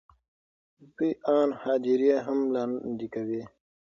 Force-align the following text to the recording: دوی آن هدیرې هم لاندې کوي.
دوی 0.95 1.11
آن 1.39 1.49
هدیرې 1.63 2.13
هم 2.25 2.39
لاندې 2.53 3.07
کوي. 3.13 3.41